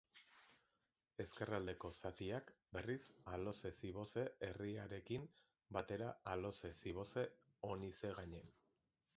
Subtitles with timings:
[1.23, 3.03] Ezkerraldeko zatiak, berriz,
[3.35, 5.29] Aloze-Ziboze herriarekin
[5.79, 8.43] batera Aloze-Ziboze-Onizegaine.